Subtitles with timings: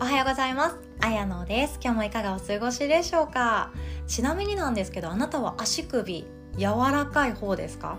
[0.00, 0.76] おはようございます。
[1.00, 1.80] あやのです。
[1.82, 3.72] 今日もいかがお過ごしでしょうか？
[4.06, 6.24] ちなみになんですけど、あなたは足首
[6.56, 7.98] 柔らかい方ですか？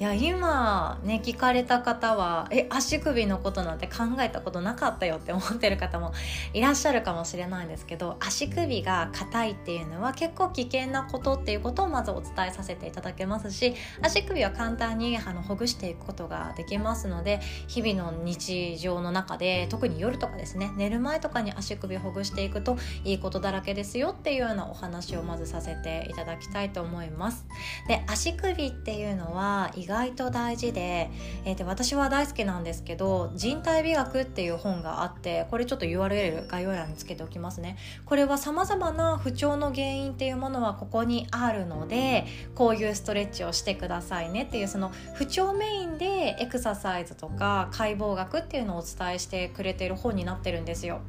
[0.00, 6.14] いや今ね聞かれた方はえ足首のことなんて考えたことなかったよって思ってる方も
[6.54, 27.44] いらっしゃるかもしれないんですけど足首が硬いっていうのは結構危険なことっていうことをまずお伝えさせていただけますし足首は簡単にあのほぐしていくことができますので日々の日常の中で特に夜とかですね寝る前とかに足首ほぐしていくといいことだらけですよっていうようなお話をまずさせていただきたいと思います。
[27.86, 31.10] で足首っていうのは外と大事で,、
[31.44, 37.76] えー、で私は大好きなんですけど人体美学っていう本があってこれちょっと URL 概要欄につけておきますね。
[38.06, 51.00] これはさまざまな不調の原因っていうものはここにあるのでこういうストレッチをしてくださいねっていうその不調メインでエクササイズとか解剖学っていうのをお伝えしてくれている本になってるんですよ。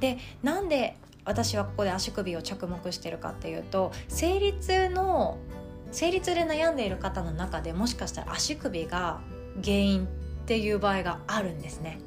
[0.00, 5.36] でなんで私はここで足首を着目してるかっていうと生理痛の
[5.90, 9.20] 生理痛で悩んでいる方の中でもしかしたら足首が
[9.62, 10.08] 原因っ
[10.46, 12.00] ていう場合があるんですね。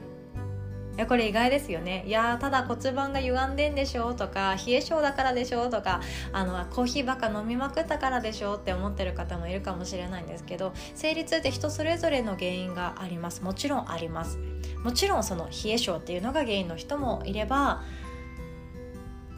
[0.96, 2.04] いやこれ意外ですよね。
[2.06, 6.02] いやただ骨盤が歪んでんでしょうとか冷え性だからでしょとか
[6.34, 13.42] あのコーヒーばっか飲みまくったからでしょうって思ってる方もいるかもしれないんですけど生理痛って人それぞれの原因があります。
[13.42, 14.38] もちろんあります。
[14.84, 17.84] もちろんその冷え性っていうのが原因の人もいれば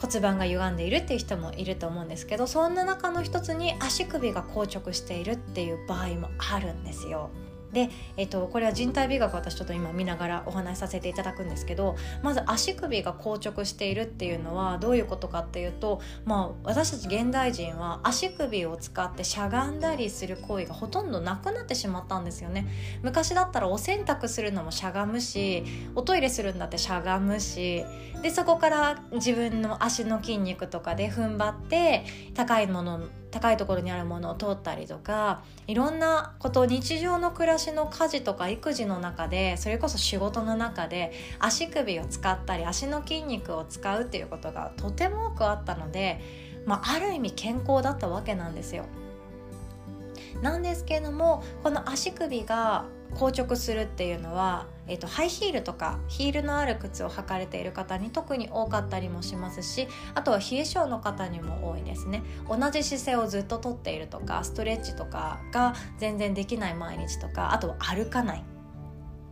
[0.04, 7.30] 骨盤が歪んでいるっていう人もいると思うんですけどそんな中の一つに足首が硬直しているっていう場合もあるんですよ。
[7.74, 22.68] で、えっと、これは人体美学私ちょっと今見ながらお話しさせていただくんですけどまず足首が硬直しているっていうのはどういうことかっていうと、まあ、私たち現代人は足首を使ってしゃがんだりする行為がほとんどなくなってしまったんですよね。
[23.02, 25.64] 昔だったらお洗濯するのもしゃがむし
[25.96, 27.84] おトイレするんだってしゃがむし
[28.22, 33.02] でそこから自分の足の筋肉とかで踏ん張って高いもの
[33.34, 46.22] 高いところにあるものを通ったりとかいろんなこと日常の暮らしの家事とか育児の中でそれこそ仕事の中で足首を使ったり足の筋肉を使うっていうことがとても多くあったので、
[46.68, 48.86] まあ、ある意味健康だったわけなんですよ。
[50.44, 62.24] なんですけれどもこの足首が硬直するっていうのは、えーと、ハイヒールとかヒールのある靴を履かれている方に特に多かったりもしますしあとは冷え性の方にも多いですね。
[62.50, 68.44] 同じ姿勢をずっととっているとかストレッチとかが全然できない毎日とかあとは歩かない。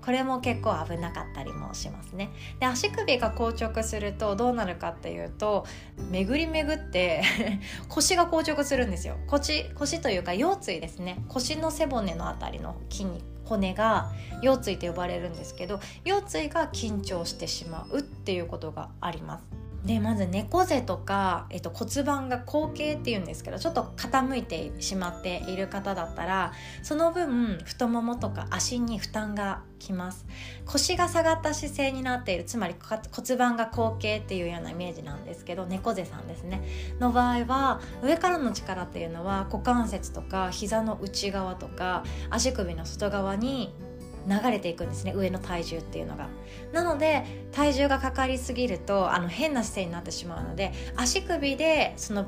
[0.04, 2.32] これも結構危なかったりもしますね。
[2.60, 5.66] で足首が硬直するとどうなるかっていうと
[6.10, 7.22] 巡り巡って
[7.88, 9.18] 腰が硬直するんですよ。
[9.28, 11.24] 腰腰というか腰椎ですね。
[11.28, 19.71] 腰の背骨のあたりの筋肉骨が腰椎と呼ばれるんですけど腰椎が緊張してしまうっていうことがあります。
[19.86, 26.54] でまず猫背とか、えっと、骨盤が後傾っていうんですけどちょっと傾いてしまっている方だったら
[26.84, 30.28] その分太ももとか足に負担がきます。
[30.66, 36.62] 腰が下がった姿勢になっているつまり骨盤が後傾っていうようなイメージなんですけど猫背さんですね。
[37.00, 43.74] の場合は上からの力っていうのは股関節とか膝の内側とか足首の外側に
[44.28, 46.30] 流れていくんですね上の体重っていうのが。
[46.74, 52.26] なので体重がかかりすぎるとあの変な姿勢になってしまうので足首でその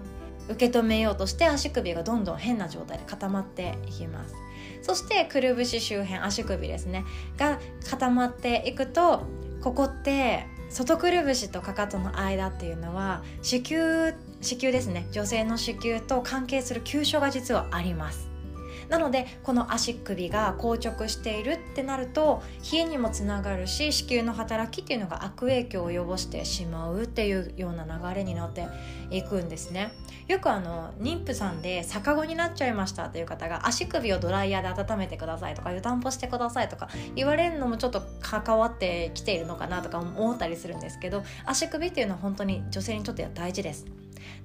[0.49, 4.35] 受け止めようとして足首がどんどん変な状態で固まっていきます。
[4.81, 7.05] そしてくるぶし周辺足首ですね
[7.37, 7.59] が
[7.89, 9.23] 固まっていくと
[9.61, 18.32] ここって外くるぶしとかかとの間っていうのは子宮子宮ですね女性の子宮と関係する急所が実はあります。
[18.89, 28.67] なのでこの足首が硬直しているってなると冷えにもつながるし子宮の働きっていうのが悪影響を及ぼしてしまうっていうような流れになって
[29.09, 29.91] いくんですね。
[30.27, 43.85] よくあの妊婦さんで逆子になっちゃいましたっていう方が足首をドライヤーで温めてくださいとか湯たんぽしてくださいとか言われるのもちょっと関わってきているのかなとか思ったりするんですけど足首っていうのは本当に女性にとっては大事です。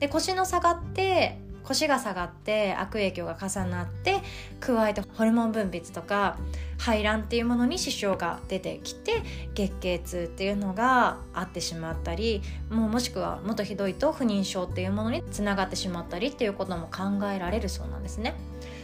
[0.01, 4.21] で腰の差がって腰が下がって悪影響が重なって
[4.61, 6.39] 加えてホルモン分泌とか
[6.79, 9.23] 排卵っていうものに支障が出てきて
[9.55, 18.35] 月経痛っていうのがあってしまったりもうもしくはもっとひどいと不妊症っていうものにつながってしまったりっていうことも考えられるそうなんですね。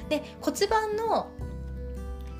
[0.09, 1.31] で骨盤の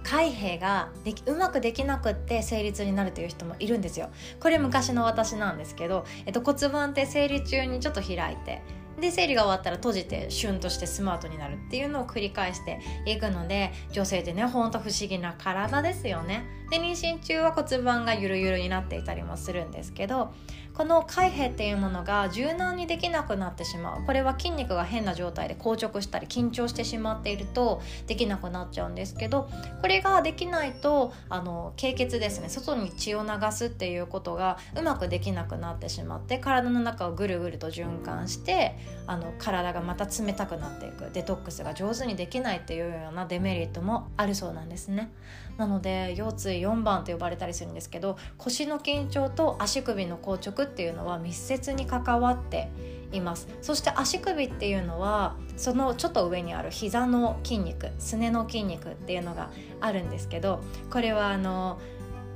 [0.05, 8.63] 開閉ができうまくできなくって生理痛になるという人もいるんですよこれ昔の私なんですけど、えっと、骨盤って生理中にちょっと開いて
[9.05, 16.45] で生理が終わったら閉じてシュンとしてスマートになるっていうのを繰り返していくので女性ってねほんと不思議な体ですよね。
[16.71, 20.33] で妊娠中は骨盤がゆるゆるになっていたりもするんですけど
[20.73, 24.05] この開閉っていうものが柔軟にできなくなってしまう。
[24.05, 29.49] これは筋肉が変な状態で硬直したり緊張してしまっているとできなくなっちゃうんですけど
[29.83, 41.11] これができないとあの経血ですね外に血を流すっていうことがうまくできなくなってしまって体の中をぐるぐると循環してあの体がまた冷たくなっていく。
[41.13, 45.13] デトックスが上手にできないっていうようなデメリットもあるそうなんですね。
[45.59, 52.71] なので腰椎4番と呼ばれたりするんですけど腰の緊張と足首の硬直っていうのは密接に関わって
[53.13, 53.47] います。
[53.63, 59.51] そして足首っていうのはそのちょっと上にある膝の筋肉すねの筋肉っていうのが
[59.81, 60.61] あるんですけど
[60.91, 61.79] これはあの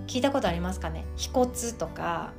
[0.06, 1.05] 聞いたことありますかね？
[1.16, 2.32] 腓骨とか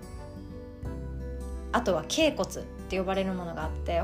[1.72, 2.79] あとは頸骨。
[2.90, 4.02] って呼ばれるものがあって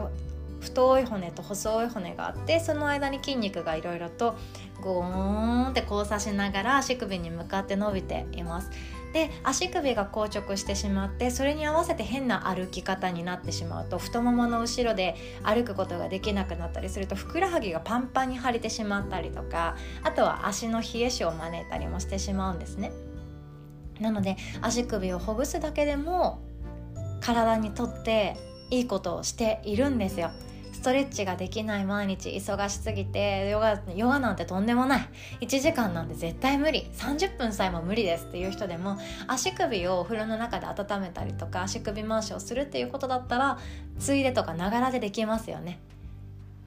[0.61, 4.35] 太い骨と細い骨があってその間に筋肉がいろいろと
[4.81, 8.69] ゴーンって交差しながら足首に向かって伸びています。
[9.13, 22.91] で足首が硬直してしまってそれに合わせて変な歩き方になってしまうと太ももの後ろで歩くことができなくなったりするとふくらはぎがパンパンに腫れてしまったりとかあとは足の冷え性を招いたりもしてしまうんですね。
[24.01, 26.41] なので足首をほぐすだけでも
[27.21, 28.35] 体にとって
[28.69, 30.31] いいことをしているんですよ。
[30.71, 35.09] ストレッチができない毎日忙しすぎてヨガヨガなんてとんでもない。
[35.41, 36.87] 1時間なんて絶対無理。
[36.93, 43.57] 30分さえも無理ですっていう人でも足首をお風呂の中で温めたりとか足首回しをするっていうことだったら
[43.97, 45.79] ついでとかながらでできますよね。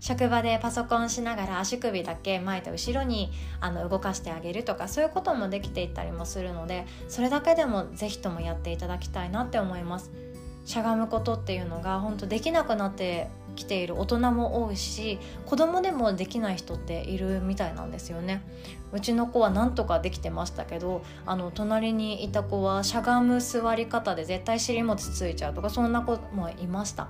[0.00, 3.30] 職場でパソコンしながら足首だけ前と後ろに
[3.60, 10.10] あの動かしてあげるとかそういうこともできていったりもするのでそれだけでも是非ともやっていただきたいなって思います。
[10.68, 18.42] しゃがむことっていうのが本当できなくなってきている大人も多いし子供でもできない人っているみたいなんですよね。
[18.92, 27.08] うちの子はなんとかできてましたけどあの隣にいた子はしゃがむ座り方で絶対尻餅ついちゃうとかそんな子もいました。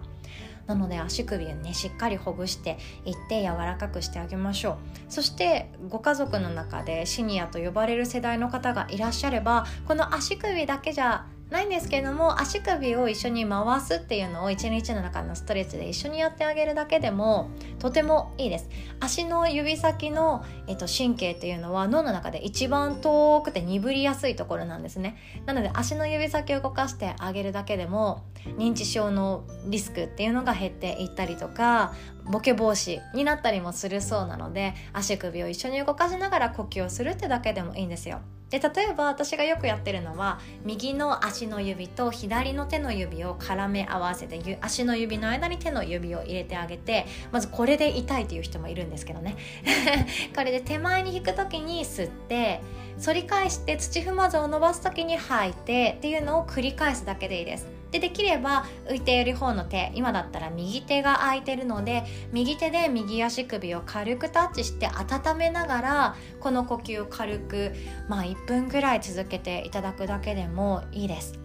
[0.68, 4.76] なので足首をねしっかりほぐしていって柔らかくしてあげましょう。
[5.08, 18.68] そしてご家族の中でシニアと呼ばれる世代の方がいらっしゃればこの足首だけじゃないんですけれども足首を一緒に回すっていうのを一日の中のストレッチで一緒にやってあげるだけでもとてもいいです。
[19.00, 25.16] 足の指先の、えっと、神経っていうのは脳の中で一番遠くて鈍りやすいところなんですね。
[25.46, 28.24] なので足の指先を動かしてあげるだけでも
[28.58, 38.20] 認知症のリスクっていうのが減っていったりとかボケ防止になったりもするそうなので足首を一緒に動かしながら呼吸をするってだけでもいいんですよ。
[38.50, 49.36] で例えば私がよくやってるのは右の足の指と左の手の指を絡め合わせて足の指の間に手の指を入れてあげてまずこれで痛いっていう人もいるんですけどね。
[50.34, 52.60] これで手前に引く時に吸って
[53.04, 57.77] 反り返して土踏まずを伸ばす時に吐いてっていうのを繰り返すだけでいいです。
[57.90, 67.72] でできれば浮いている方の手今だったら右手が空いてるので右手で右足首を軽くタッチして温めながらこの呼吸を軽く、
[68.08, 71.38] まあ、1分ぐらい続けていただくだけでもいいです。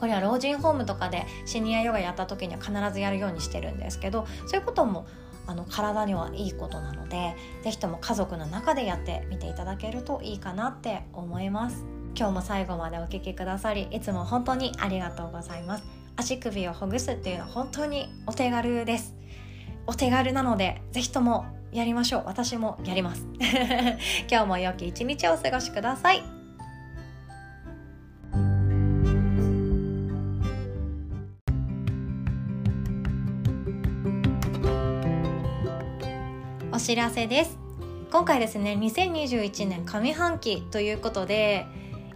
[0.00, 5.06] これは老人ホームとかでシニアヨガやった時には必ずやるようにしてるんですけどそういうことも
[5.46, 12.01] あの体にはいいことなので是非とも家族の中でやってみていただけるといいかなって思います。
[12.14, 15.84] 今日も最後までお聴きくださりいつも本当にありがとうございます。
[16.16, 19.14] 足首をほぐすっていうのは本当にお手軽です。
[19.86, 22.22] お手軽なのでぜひともやりましょう。
[22.26, 23.26] 私もやります。
[24.30, 26.22] 今日も良き一日をお過ごしください。
[36.70, 37.58] お知らせです。
[38.10, 41.66] 今回ですね2021年上半期ということで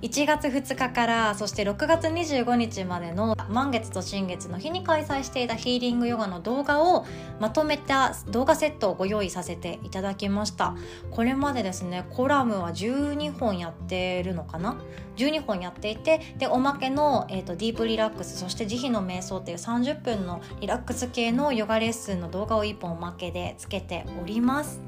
[0.06, 7.04] 1月2日からそして6月25日までの満月と新月の日に開催していたヒーリングヨガの動画を
[7.40, 10.76] まとめた動画セットをご用意させていただきました。
[11.10, 14.80] これまでですねコラムは12本やってるのかな
[15.16, 24.80] ？12本やっていてでおまけの、えーと、ディープリラックスそして慈悲の瞑想っていう30分のリラックス系のヨガレッスンの動画を1本おまけでつけております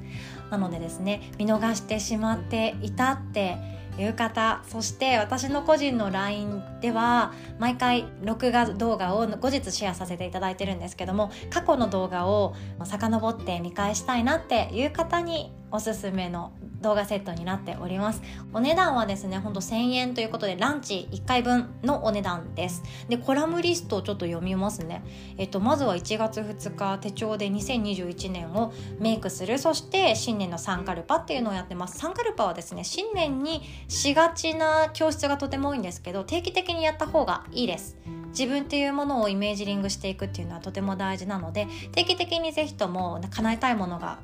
[0.50, 4.60] なのでですね見逃してしまっていたって浴衣。
[4.68, 18.22] そして私の個人の LINE では毎回録画動画を後日シェアさせていただいてるんですけども過去の動画を遡って見返したいなっていう方におすすめの動画セットになっております。
[18.52, 22.82] お値段はですねほんと1000円ということでランチ1回分のお値段です。
[23.08, 25.02] でコラムリストをちょっと読みますね。
[25.36, 29.58] えっとまずは1月2日手帳で2021年をメイクする。
[29.58, 31.98] そして新年のサンカルパっていうのをやってます。
[31.98, 37.96] サンカルパはですね新年にしがちな教室がとても多いんですけど定期的にやった方がいいです。
[38.28, 44.18] 自分っていうものをイメージリングしていくっていうのはとても大事なので定期的にぜひとも叶えたいものが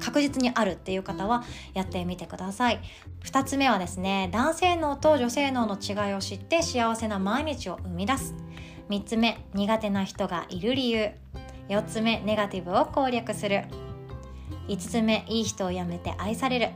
[0.00, 2.80] 確実にあるっていう方はやってみてください。
[3.24, 8.34] 2つ目はですね男性脳と女性脳の違いを知って幸せな毎日を生み出す。
[8.88, 11.10] 3つ目苦手な人がいる理由。
[11.68, 13.64] 4つ目ネガティブを攻略する。
[14.68, 16.70] 5つ目いい人を辞めて愛される。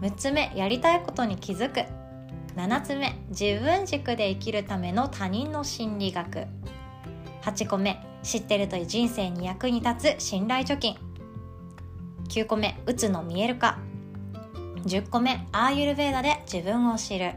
[0.00, 1.82] 6つ目やりたいことに気づく。
[2.54, 6.46] 7つ目自分軸で生きるための他人の心理学。
[7.42, 10.96] 8個目知ってると人生に役に立つ信頼貯金。
[12.28, 13.78] 9個目うつの見える化。
[14.84, 17.34] 10個目アーユルベーダで自分を知る。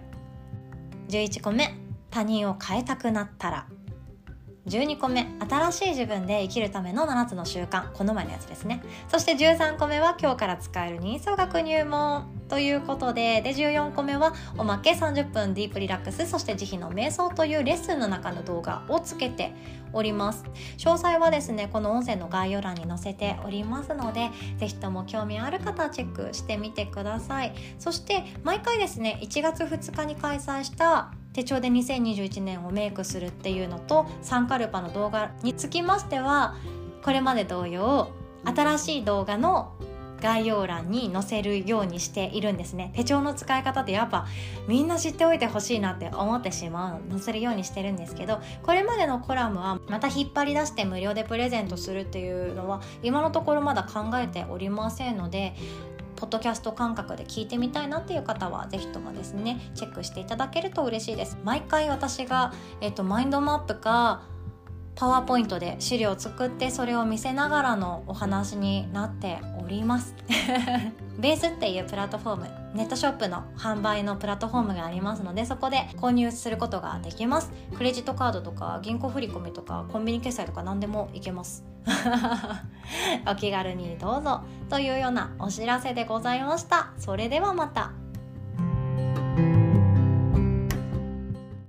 [1.10, 1.74] 11個目
[2.10, 3.68] 他人を変えたくなったら。
[4.68, 7.91] 12個目新しい自分で生きるための7つの習慣。
[7.94, 8.84] この前のやつですね。
[9.08, 16.27] そして13個目は今日から使える人相学入門ということでで14個目はおまけ30分ディープリラックス。
[16.30, 19.53] そして慈悲の瞑想というレッスンの中の動画をつけて
[19.94, 20.44] おります。
[20.77, 27.53] 詳細はですねこの音声の概要欄に載せておりますので是非とも興味ある方はチェックしてみてください。
[27.80, 36.56] そして毎回ですね1月2日に開催した手帳で2021年をメイクするっていうのとサンカルパの動画につきましては
[37.04, 38.12] これまで同様
[38.44, 39.74] 新しい動画の
[40.22, 42.94] 概要欄に載せるようにしているんですね。
[42.96, 44.28] 手帳の使い方ってやっぱ
[44.68, 55.56] みんな知っておいてほしいなって思ってしまう載せるようにしてるんですけどこれまでのコラムはまた引っ張り出して無料でプレゼントするっていうのは今のところまだ考えておりませんので
[56.22, 61.36] ポッドキャスト感覚で聞いてみたいなっていう方は是非ともですねチェックしていただけると嬉しいです。
[61.44, 64.22] 毎回私が、えっと、マインドマップか
[64.94, 70.13] パワーポイントで資料を作ってそれを見せながらのお話になっております。
[71.18, 77.51] ベースっていうプラットフォームネットショップの販売のプラットフォームがありますのでそこで購入することができます。
[77.78, 81.66] クレジットカードとか銀行振込とかコンビニ決済とか何でもいけます。
[83.28, 84.42] お気軽にどうぞ。
[84.70, 86.92] というようなお知らせでございました。
[86.98, 88.00] それではまた。